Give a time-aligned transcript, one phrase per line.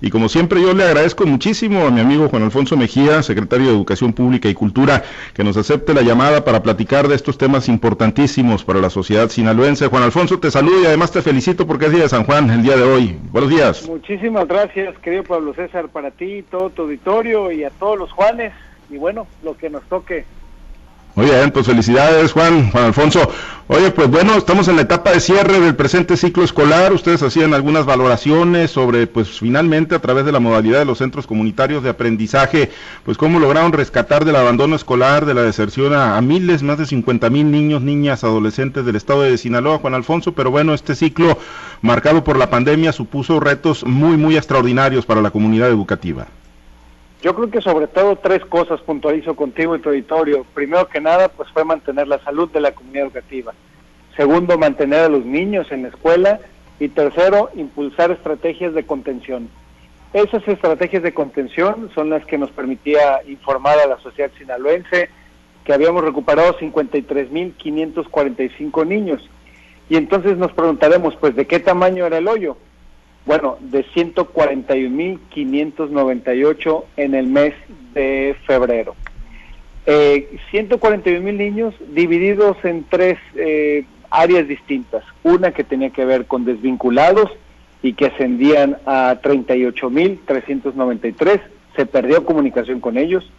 [0.00, 3.72] Y como siempre yo le agradezco muchísimo a mi amigo Juan Alfonso Mejía, secretario de
[3.72, 8.64] Educación Pública y Cultura, que nos acepte la llamada para platicar de estos temas importantísimos
[8.64, 9.88] para la sociedad sinaloense.
[9.88, 12.62] Juan Alfonso, te saludo y además te felicito porque es día de San Juan el
[12.62, 13.18] día de hoy.
[13.30, 13.86] Buenos días.
[13.86, 18.52] Muchísimas gracias, querido Pablo César, para ti, todo tu auditorio y a todos los Juanes.
[18.88, 20.24] Y bueno, lo que nos toque
[21.14, 23.30] muy bien, pues felicidades Juan, Juan Alfonso.
[23.72, 26.92] Oye, pues bueno, estamos en la etapa de cierre del presente ciclo escolar.
[26.92, 31.26] Ustedes hacían algunas valoraciones sobre, pues finalmente a través de la modalidad de los centros
[31.26, 32.70] comunitarios de aprendizaje,
[33.04, 37.30] pues cómo lograron rescatar del abandono escolar, de la deserción a, miles, más de 50
[37.30, 40.32] mil niños, niñas, adolescentes del estado de Sinaloa, Juan Alfonso.
[40.32, 41.38] Pero bueno, este ciclo
[41.80, 46.26] marcado por la pandemia supuso retos muy, muy extraordinarios para la comunidad educativa.
[47.22, 50.46] Yo creo que sobre todo tres cosas puntualizo contigo y tu auditorio.
[50.54, 53.52] Primero que nada, pues fue mantener la salud de la comunidad educativa.
[54.16, 56.40] Segundo, mantener a los niños en la escuela.
[56.78, 59.50] Y tercero, impulsar estrategias de contención.
[60.14, 65.10] Esas estrategias de contención son las que nos permitía informar a la sociedad sinaloense
[65.64, 69.28] que habíamos recuperado 53.545 niños.
[69.90, 72.56] Y entonces nos preguntaremos, pues, ¿de qué tamaño era el hoyo?
[73.26, 77.52] Bueno, de 141.598 en el mes
[77.94, 78.94] de febrero.
[79.86, 85.04] Eh, 141.000 niños divididos en tres eh, áreas distintas.
[85.22, 87.30] Una que tenía que ver con desvinculados
[87.82, 91.40] y que ascendían a 38.393.
[91.76, 93.30] Se perdió comunicación con ellos,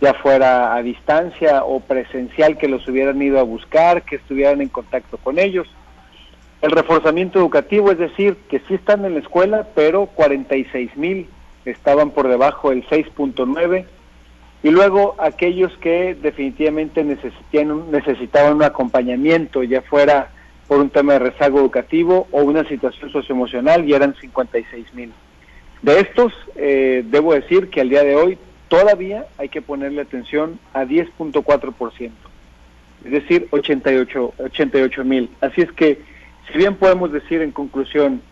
[0.00, 4.68] ya fuera a distancia o presencial que los hubieran ido a buscar, que estuvieran en
[4.68, 5.66] contacto con ellos
[6.64, 11.26] el reforzamiento educativo, es decir, que sí están en la escuela, pero 46 mil
[11.66, 13.84] estaban por debajo del 6.9
[14.62, 20.30] y luego aquellos que definitivamente necesitaban, necesitaban un acompañamiento, ya fuera
[20.66, 25.12] por un tema de rezago educativo o una situación socioemocional, y eran 56 mil.
[25.82, 30.58] De estos, eh, debo decir que al día de hoy todavía hay que ponerle atención
[30.72, 32.10] a 10.4%,
[33.04, 35.28] es decir, 88 mil.
[35.42, 36.13] Así es que
[36.50, 38.22] si bien podemos decir en conclusión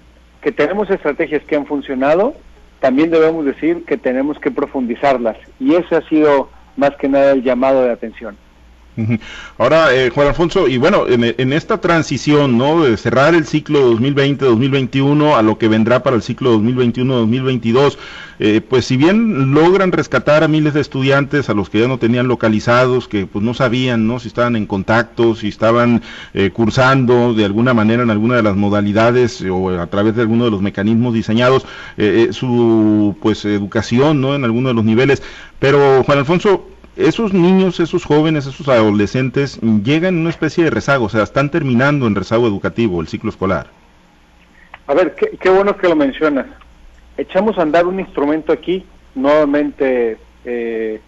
[0.40, 2.34] que tenemos estrategias que han funcionado,
[2.80, 7.42] también debemos decir que tenemos que profundizarlas y ese ha sido más que nada el
[7.42, 8.36] llamado de atención.
[9.58, 12.84] Ahora, eh, Juan Alfonso, y bueno, en, esta transición, ¿no?
[12.84, 17.96] De cerrar el ciclo 2020-2021 a lo que vendrá para el ciclo 2021-2022,
[18.38, 21.98] eh, pues si bien logran rescatar a miles de estudiantes a los que ya no
[21.98, 24.18] tenían localizados, que pues no sabían, ¿no?
[24.18, 26.02] Si estaban en contacto, si estaban
[26.34, 30.44] eh, cursando de alguna manera en alguna de las modalidades o a través de alguno
[30.44, 31.64] de los mecanismos diseñados,
[32.32, 34.34] su pues educación, ¿no?
[34.34, 35.22] En alguno de los niveles.
[35.58, 36.66] Pero, Juan Alfonso,
[36.96, 41.50] esos niños, esos jóvenes, esos adolescentes llegan en una especie de rezago, o sea, están
[41.50, 43.68] terminando en rezago educativo el ciclo escolar.
[44.86, 46.46] A ver, qué, bueno que lo mencionas.
[47.16, 51.00] Echamos a andar un instrumento aquí, nuevamente eh,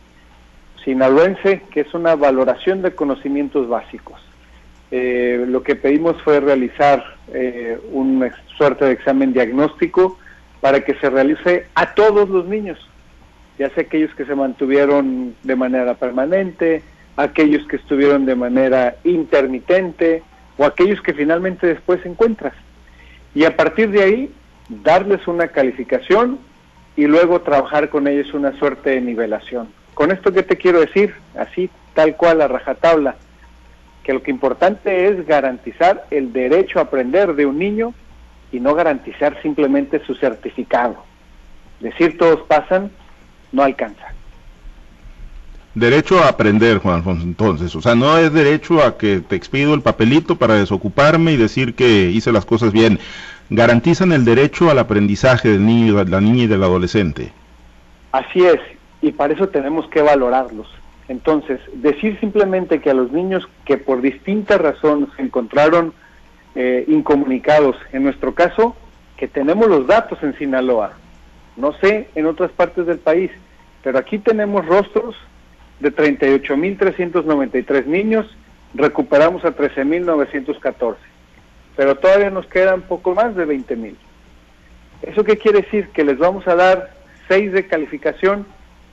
[0.84, 4.21] sinaloense, que es una valoración de conocimientos básicos.
[4.91, 10.19] Eh, lo que pedimos fue realizar eh, una suerte de examen diagnóstico
[10.61, 12.78] para que se realice a todos los niños,
[13.59, 16.82] ya sea aquellos que se mantuvieron de manera permanente,
[17.16, 20.22] aquellos que estuvieron de manera intermitente
[20.56, 22.54] o aquellos que finalmente después encuentras.
[23.34, 24.34] Y a partir de ahí,
[24.69, 26.38] darles una calificación
[26.97, 29.69] y luego trabajar con ellos una suerte de nivelación.
[29.94, 33.16] Con esto que te quiero decir, así tal cual a rajatabla,
[34.03, 37.94] que lo que importante es garantizar el derecho a aprender de un niño
[38.53, 41.04] y no garantizar simplemente su certificado.
[41.81, 42.91] Decir todos pasan
[43.54, 44.12] no alcanza.
[45.75, 49.75] Derecho a aprender, Juan Alfonso, entonces, o sea, no es derecho a que te expido
[49.75, 53.00] el papelito para desocuparme y decir que hice las cosas bien.
[53.50, 57.32] Garantizan el derecho al aprendizaje del niño, de la niña y del adolescente.
[58.12, 58.60] Así es,
[59.03, 60.69] y para eso tenemos que valorarlos.
[61.09, 65.92] Entonces, decir simplemente que a los niños que por distintas razones se encontraron
[66.54, 68.76] eh, incomunicados, en nuestro caso,
[69.16, 70.92] que tenemos los datos en Sinaloa,
[71.56, 73.30] no sé en otras partes del país,
[73.84, 75.15] pero aquí tenemos rostros
[75.78, 78.27] de 38.393 niños,
[78.72, 80.97] recuperamos a 13.914,
[81.77, 83.95] pero todavía nos quedan poco más de 20.000.
[85.03, 85.91] ¿Eso qué quiere decir?
[85.91, 86.95] Que les vamos a dar
[87.28, 88.47] 6 de calificación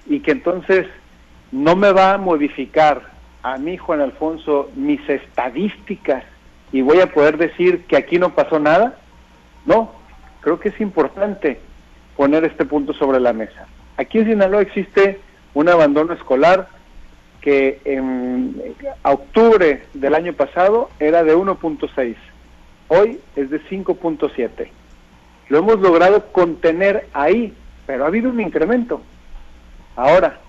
[0.07, 0.85] y que entonces
[1.53, 3.11] no me va a modificar
[3.43, 6.25] a mí, Juan Alfonso, mis estadísticas
[6.73, 8.97] y voy a poder decir que aquí no pasó nada.
[9.65, 9.93] No,
[10.41, 11.61] creo que es importante
[12.17, 13.67] poner este punto sobre la mesa.
[14.01, 15.19] Aquí en Sinaloa existe
[15.53, 16.67] un abandono escolar
[17.39, 22.15] que en octubre del año pasado era de 1.6,
[22.87, 24.69] hoy es de 5.7.
[25.49, 27.53] Lo hemos logrado contener ahí
[27.85, 29.01] pero ha habido un incremento.
[29.95, 30.39] Ahora,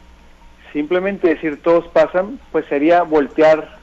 [0.72, 3.78] simplemente decir todos pasan, pues sería voltear,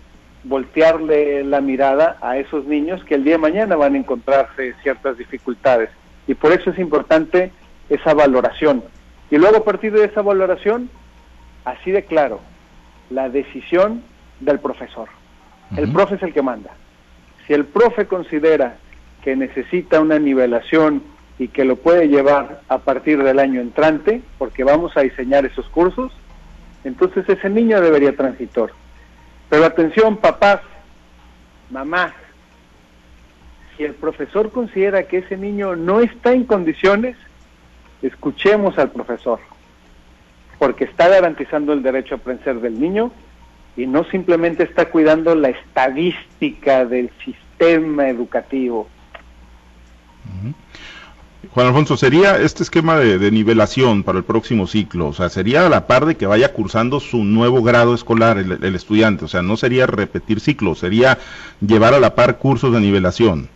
[0.46, 5.18] voltearle la mirada a esos niños que el día de mañana van a encontrarse ciertas
[5.18, 5.92] dificultades.
[6.26, 7.52] Y por eso es importante
[7.88, 8.84] esa valoración.
[9.32, 10.90] Y luego a partir de esa valoración,
[11.66, 12.40] así de claro,
[13.10, 14.04] la decisión
[14.40, 15.10] del profesor.
[15.76, 16.72] El profe es el que manda.
[17.46, 18.78] Si el profe considera
[19.24, 21.04] que necesita una nivelación
[21.38, 25.68] y que lo puede llevar a partir del año entrante, porque vamos a diseñar esos
[25.70, 26.12] cursos,
[26.84, 28.72] entonces ese niño debería transitor.
[29.50, 30.62] Pero atención, papás,
[31.70, 32.14] mamás,
[33.78, 37.16] si el profesor considera que ese niño no está en condiciones,
[38.02, 39.40] escuchemos al profesor,
[40.58, 43.12] porque está garantizando el derecho a aprender del niño
[43.76, 48.88] y no simplemente está cuidando la estadística del sistema educativo.
[51.52, 55.08] Juan Alfonso, ¿sería este esquema de, nivelación para el próximo ciclo?
[55.08, 58.64] O sea, ¿sería a la par de que vaya cursando su nuevo grado escolar el,
[58.64, 59.26] el estudiante?
[59.26, 61.18] O sea, no sería repetir ciclos, sería
[61.62, 63.50] llevar a la par cursos de nivelación.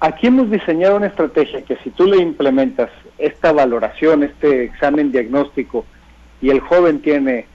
[0.00, 2.88] Aquí hemos diseñado una estrategia que si tú le implementas
[3.18, 5.84] esta valoración, este examen diagnóstico,
[6.40, 7.46] y el joven tiene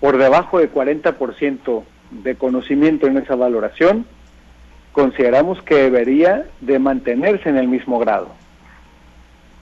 [0.00, 4.04] por debajo de 40% de conocimiento en esa valoración,
[4.90, 8.28] consideramos que debería de mantenerse en el mismo grado.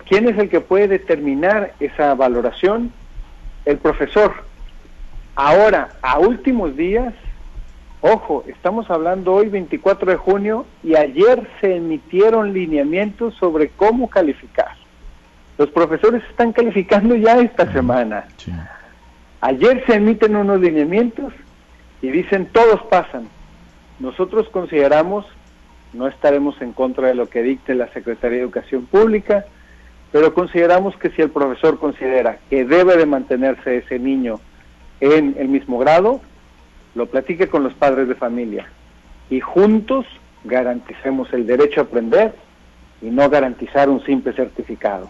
[0.09, 2.91] ¿Quién es el que puede determinar esa valoración?
[3.67, 4.33] El profesor.
[5.37, 7.13] Ahora, a últimos días,
[8.01, 14.73] ojo, estamos hablando hoy 24 de junio y ayer se emitieron lineamientos sobre cómo calificar.
[15.59, 18.25] Los profesores están calificando ya esta semana.
[19.43, 21.33] Ayer se emiten unos lineamientos
[22.01, 23.29] y dicen todos pasan.
[23.99, 25.27] Nosotros consideramos,
[25.93, 29.45] no estaremos en contra de lo que dicte la Secretaría de Educación Pública,
[30.13, 34.41] pero consideramos que si el profesor considera que debe de mantenerse ese niño
[35.01, 36.23] en el mismo grado,
[36.95, 38.67] lo platique con los padres de familia
[39.29, 40.07] y juntos
[40.45, 42.35] garanticemos el derecho a aprender
[43.03, 45.09] y no garantizar un simple certificado.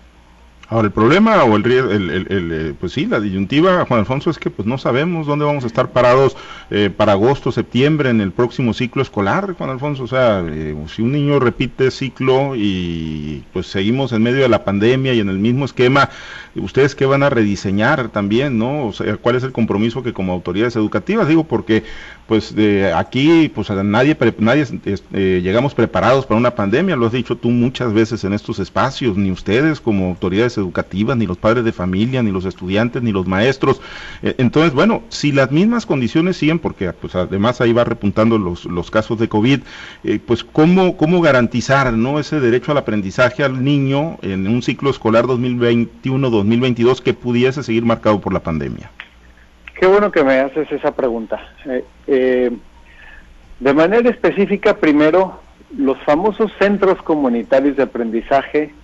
[0.70, 4.38] Ahora, el problema o el, el, el, eh, pues sí, la disyuntiva, Juan Alfonso, es
[4.38, 6.36] que pues no sabemos dónde vamos a estar parados
[6.70, 10.04] eh, para agosto, septiembre, en el próximo ciclo escolar, Juan Alfonso.
[10.04, 14.62] O sea, eh, si un niño repite ciclo y pues seguimos en medio de la
[14.62, 16.08] pandemia y en el mismo esquema,
[16.54, 18.86] ¿ustedes qué van a rediseñar también, no?
[18.86, 21.82] O sea, ¿cuál es el compromiso que como autoridades educativas, digo, porque
[22.30, 24.64] pues de aquí, pues a nadie, nadie
[25.12, 29.32] llegamos preparados para una pandemia, lo has dicho tú muchas veces en estos espacios, ni
[29.32, 33.80] ustedes como autoridades educativas, ni los padres de familia, ni los estudiantes, ni los maestros.
[34.22, 38.64] Eh, entonces, bueno, si las mismas condiciones siguen, porque pues además ahí va repuntando los,
[38.64, 39.62] los casos de COVID,
[40.04, 42.20] eh, pues ¿cómo, cómo garantizar ¿no?
[42.20, 48.20] ese derecho al aprendizaje al niño en un ciclo escolar 2021-2022 que pudiese seguir marcado
[48.20, 48.92] por la pandemia?
[49.80, 51.40] Qué bueno que me haces esa pregunta.
[52.06, 52.50] Eh,
[53.60, 55.40] de manera específica, primero,
[55.74, 58.74] los famosos centros comunitarios de aprendizaje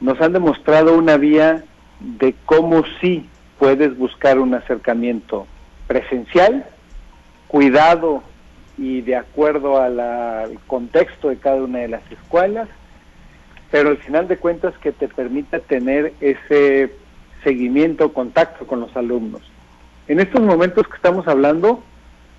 [0.00, 1.64] nos han demostrado una vía
[1.98, 5.48] de cómo sí puedes buscar un acercamiento
[5.88, 6.66] presencial,
[7.48, 8.22] cuidado
[8.76, 12.68] y de acuerdo al contexto de cada una de las escuelas,
[13.72, 16.92] pero al final de cuentas que te permita tener ese
[17.42, 19.42] seguimiento, contacto con los alumnos.
[20.08, 21.82] En estos momentos que estamos hablando,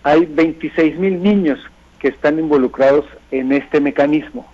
[0.01, 1.59] hay 26 mil niños
[1.99, 4.47] que están involucrados en este mecanismo.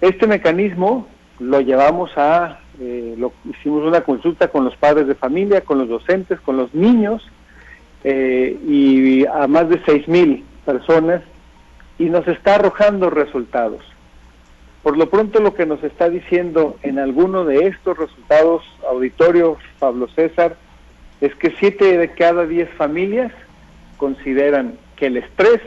[0.00, 1.08] Este mecanismo
[1.40, 5.88] lo llevamos a, eh, lo, hicimos una consulta con los padres de familia, con los
[5.88, 7.28] docentes, con los niños
[8.04, 11.22] eh, y a más de seis mil personas
[11.98, 13.82] y nos está arrojando resultados.
[14.84, 20.06] Por lo pronto lo que nos está diciendo en alguno de estos resultados, auditorio Pablo
[20.14, 20.56] César,
[21.20, 23.32] es que siete de cada diez familias
[23.96, 25.60] consideran que el estrés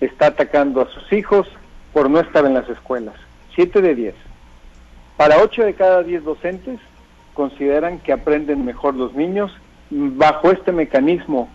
[0.00, 1.48] está atacando a sus hijos
[1.92, 3.14] por no estar en las escuelas.
[3.54, 4.14] Siete de diez.
[5.16, 6.78] Para 8 de cada 10 docentes
[7.32, 9.50] consideran que aprenden mejor los niños
[9.88, 11.48] bajo este mecanismo,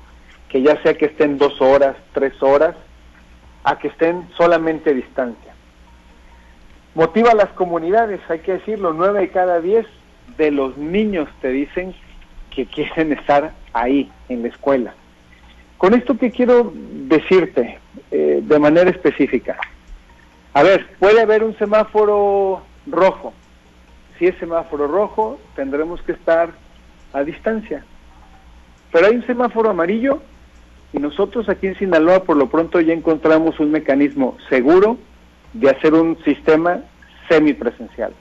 [0.50, 2.75] que ya sea que estén dos horas, tres horas,
[3.63, 5.53] a que estén solamente a distancia.
[6.95, 9.85] Motiva a las comunidades, hay que decirlo, 9 de cada 10
[10.38, 11.93] de los niños te dicen
[12.53, 14.93] que quieren estar ahí, en la escuela.
[15.77, 17.79] Con esto que quiero decirte
[18.12, 19.58] eh, de manera específica.
[20.53, 23.34] A ver, puede haber un semáforo rojo,
[24.20, 26.51] si es semáforo rojo, tendremos que estar
[27.13, 27.84] a distancia.
[28.91, 30.22] Pero hay un semáforo amarillo
[30.93, 34.98] y nosotros aquí en Sinaloa por lo pronto ya encontramos un mecanismo seguro
[35.53, 36.81] de hacer un sistema
[37.29, 38.13] semipresencial.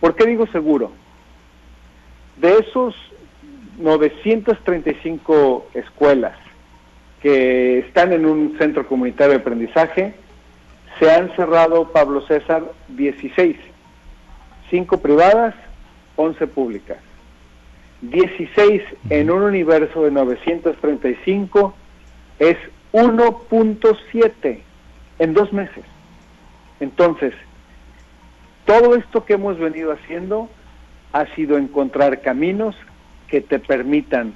[0.00, 0.92] ¿Por qué digo seguro?
[2.40, 2.94] de esos
[3.80, 6.36] 935 escuelas
[7.22, 10.14] que están en un centro comunitario de aprendizaje,
[10.98, 13.56] se han cerrado, Pablo César, 16,
[14.70, 15.54] 5 privadas,
[16.16, 16.98] 11 públicas.
[18.02, 21.74] 16 en un universo de 935
[22.38, 22.56] es
[22.92, 24.60] 1.7
[25.18, 25.84] en dos meses.
[26.80, 27.34] Entonces,
[28.64, 30.48] todo esto que hemos venido haciendo
[31.12, 32.74] ha sido encontrar caminos
[33.30, 34.34] que te permitan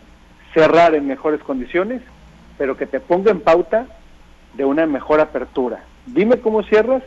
[0.54, 2.00] cerrar en mejores condiciones,
[2.56, 3.86] pero que te pongan pauta
[4.54, 5.84] de una mejor apertura.
[6.06, 7.02] Dime cómo cierras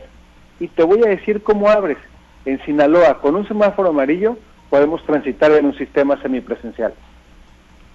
[0.60, 1.98] y te voy a decir cómo abres.
[2.44, 4.36] En Sinaloa, con un semáforo amarillo,
[4.70, 6.94] podemos transitar en un sistema semipresencial.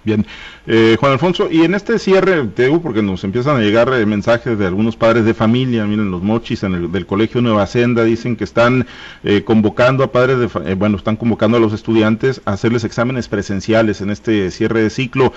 [0.04, 0.26] Bien,
[0.66, 4.04] eh, Juan Alfonso, y en este cierre, te digo porque nos empiezan a llegar eh,
[4.04, 8.04] mensajes de algunos padres de familia, miren los mochis en el, del Colegio Nueva Senda,
[8.04, 8.86] dicen que están
[9.22, 14.02] eh, convocando a padres de, bueno, están convocando a los estudiantes a hacerles exámenes presenciales
[14.02, 15.32] en este cierre de ciclo.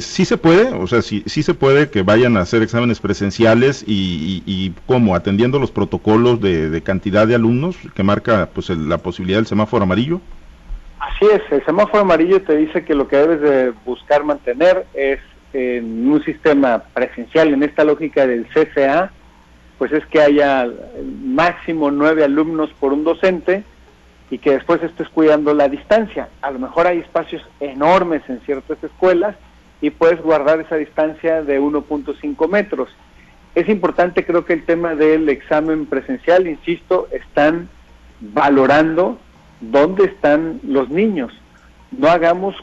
[0.00, 0.68] ¿Sí se puede?
[0.74, 5.58] O sea, sí, sí se puede que vayan a hacer exámenes presenciales y, cómo, atendiendo
[5.58, 10.20] los protocolos de, de, cantidad de alumnos que marca pues la posibilidad del semáforo amarillo.
[11.06, 15.20] Así es, el semáforo amarillo te dice que lo que debes de buscar mantener es
[15.52, 19.12] en un sistema presencial, en esta lógica del CCA,
[19.76, 20.66] pues es que haya
[21.22, 23.64] máximo nueve alumnos por un docente
[24.30, 26.30] y que después estés cuidando la distancia.
[26.40, 29.36] A lo mejor hay espacios enormes en ciertas escuelas
[29.82, 32.88] y puedes guardar esa distancia de 1.5 metros.
[33.54, 37.68] Es importante, creo que el tema del examen presencial, insisto, están
[38.20, 39.18] valorando
[39.70, 41.32] ¿dónde están los niños?
[41.90, 42.54] No hagamos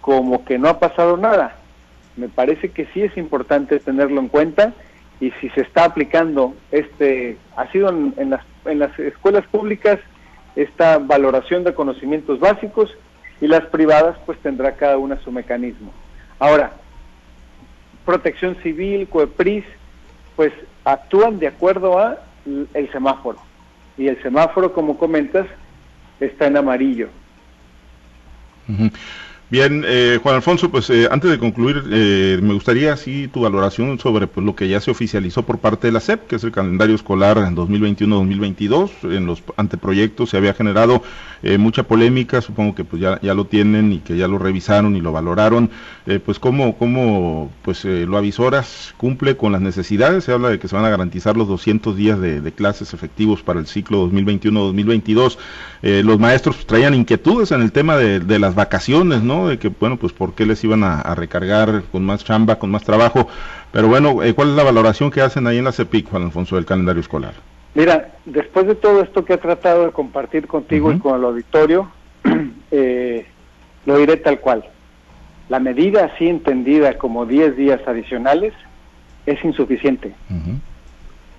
[0.00, 1.56] como que no ha pasado nada.
[2.16, 4.72] Me parece que sí es importante tenerlo en cuenta
[5.20, 9.98] y si se está aplicando este, ha sido en, las, en las escuelas públicas
[10.56, 12.94] esta valoración de conocimientos básicos
[13.40, 15.92] y las privadas pues tendrá cada una su mecanismo.
[16.38, 16.72] Ahora,
[18.04, 19.64] protección civil, COEPRIS,
[20.36, 20.52] pues
[20.84, 23.38] actúan de acuerdo a el semáforo.
[23.96, 25.46] Y el semáforo, como comentas,
[26.26, 27.08] está en amarillo.
[29.54, 34.00] Bien, eh, Juan Alfonso, pues eh, antes de concluir, eh, me gustaría así tu valoración
[34.00, 36.50] sobre pues, lo que ya se oficializó por parte de la SEP, que es el
[36.50, 38.90] calendario escolar en 2021-2022.
[39.16, 41.04] En los anteproyectos se había generado
[41.58, 45.02] mucha polémica, supongo que pues ya, ya lo tienen y que ya lo revisaron y
[45.02, 45.68] lo valoraron.
[46.24, 50.24] pues cómo, cómo pues lo avisoras cumple con las necesidades.
[50.24, 53.60] Se habla de que se van a garantizar los 200 días de, clases efectivos para
[53.60, 55.36] el ciclo 2021-2022.
[56.02, 59.43] los maestros pues, traían inquietudes en el tema de las vacaciones, ¿no?
[59.48, 62.84] De que, bueno, pues por qué les iban a, recargar con más chamba, con más
[62.84, 63.28] trabajo.
[63.72, 66.56] Pero bueno, eh, ¿cuál es la valoración que hacen ahí en la CEPIC, Juan Alfonso,
[66.56, 67.34] del calendario escolar?
[67.74, 71.90] Mira, después de todo esto que he tratado de compartir contigo y con el auditorio,
[72.70, 73.26] eh,
[73.84, 74.64] lo diré tal cual.
[75.48, 78.54] La medida así entendida como 10 días adicionales
[79.26, 80.14] es insuficiente.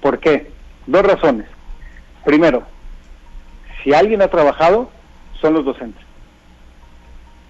[0.01, 0.51] ¿Por qué?
[0.85, 1.47] Dos razones.
[2.23, 2.63] Primero,
[3.83, 4.89] si alguien ha trabajado,
[5.41, 6.04] son los docentes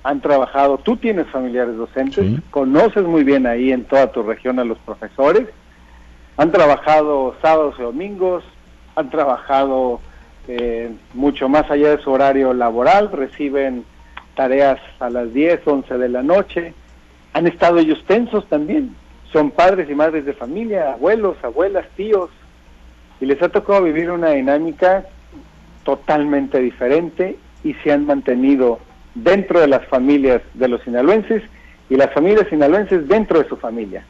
[0.05, 4.63] han trabajado, tú tienes familiares docentes, conoces muy bien ahí en toda tu región a
[4.63, 5.47] los profesores,
[6.37, 8.43] han trabajado sábados y domingos,
[8.95, 9.99] han trabajado
[10.47, 13.83] eh, mucho más allá de su horario laboral, reciben
[14.35, 16.75] tareas a las 10, 11 de la noche,
[17.33, 18.95] han estado ellos tensos también,
[19.33, 22.29] son padres y madres de familia, abuelos, abuelas, tíos,
[23.19, 25.03] y les ha tocado vivir una dinámica
[25.83, 28.77] totalmente diferente y se han mantenido
[29.15, 31.41] dentro de las familias de los sinaloenses
[31.89, 34.05] y las familias sinaloenses dentro de su familia.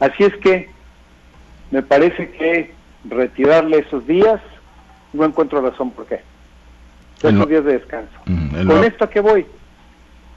[0.00, 0.68] Así es que
[1.70, 2.72] me parece que
[3.08, 4.40] retirarle esos días
[5.12, 6.20] no encuentro razón por qué.
[7.22, 8.14] Esos días de descanso.
[8.24, 9.46] Con esto a qué voy?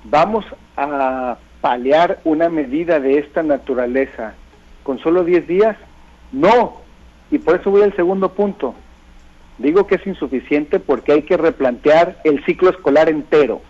[0.03, 4.33] Vamos a paliar una medida de esta naturaleza
[4.83, 5.77] con solo 10 días?
[6.31, 6.81] No.
[7.29, 8.73] Y por eso voy al segundo punto.
[9.59, 13.61] Digo que es insuficiente porque hay que replantear el ciclo escolar entero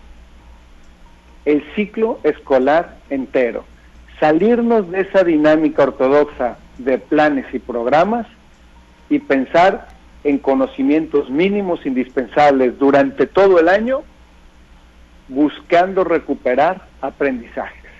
[1.44, 3.64] el ciclo escolar entero.
[4.20, 8.26] Salirnos de esa dinámica ortodoxa de planes y programas
[9.08, 9.88] y pensar
[10.24, 14.02] en conocimientos mínimos indispensables durante todo el año,
[15.28, 17.90] buscando recuperar aprendizajes.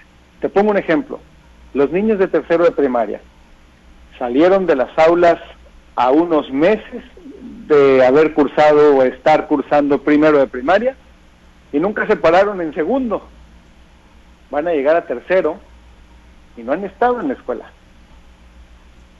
[0.40, 1.20] Te pongo un ejemplo.
[1.74, 3.20] Los niños de tercero de primaria
[4.18, 5.38] salieron de las aulas
[5.96, 7.02] a unos meses
[7.66, 10.96] de haber cursado o estar cursando primero de primaria
[11.72, 13.26] y nunca se pararon en segundo.
[14.50, 15.58] Van a llegar a tercero
[16.56, 17.70] y no han estado en la escuela.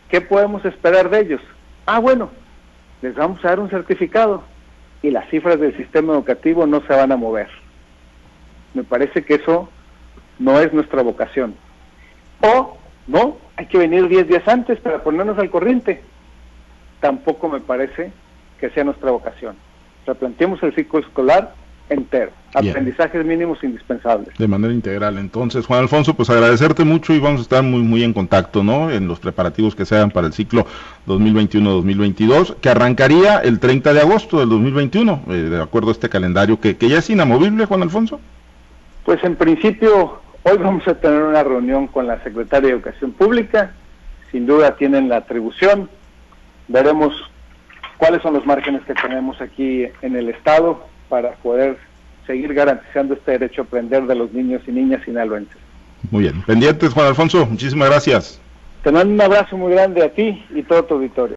[0.09, 1.41] ¿Qué podemos esperar de ellos?
[1.87, 2.31] Ah, bueno,
[3.01, 4.45] les vamos a dar un certificado
[5.01, 7.49] y las cifras del sistema educativo no se van a mover.
[8.75, 9.69] Me parece que eso
[10.39, 11.55] no es nuestra vocación.
[12.41, 16.03] O, no, hay que venir 10 días antes para ponernos al corriente.
[17.01, 18.13] Tampoco me parece
[18.61, 19.57] que sea nuestra vocación.
[20.07, 21.55] Replanteemos el ciclo escolar
[21.93, 22.33] entero.
[22.55, 24.37] Aprendizajes mínimos indispensables.
[24.37, 25.17] De manera integral.
[25.17, 28.91] Entonces, Juan Alfonso, pues agradecerte mucho y vamos a estar muy, muy en contacto, ¿no?
[28.91, 30.67] En los preparativos que se hagan para el ciclo
[31.07, 36.61] 2021-2022, que arrancaría el 30 de agosto del 2021, eh, de acuerdo a este calendario
[36.61, 38.21] que, que ya es inamovible, Juan Alfonso.
[39.05, 43.73] Pues en principio, hoy vamos a tener una reunión con la Secretaria de Educación Pública.
[44.31, 45.89] Sin duda tienen la atribución.
[46.69, 47.15] Veremos
[47.97, 51.77] cuáles son los márgenes que tenemos aquí en el Estado para poder
[52.27, 55.59] seguir garantizando este derecho a aprender de los niños y niñas sinaloenses.
[56.11, 56.41] Muy bien.
[56.47, 57.45] Pendientes, Juan Alfonso.
[57.45, 58.41] Muchísimas gracias.
[58.83, 61.31] Te mando un abrazo muy grande a ti y todo tu auditorio.